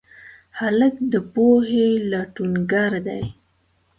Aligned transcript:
هلک 0.59 0.95
د 1.11 1.13
پوهې 1.33 1.87
لټونګر 2.11 2.91
دی. 3.07 3.23